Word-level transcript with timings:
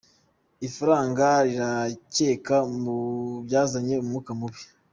Ifaranga, 0.67 1.25
rirakekwa 1.47 2.57
mu 2.81 2.95
byazanye 3.45 3.95
umwuka 4.03 4.31
mubi. 4.39 4.61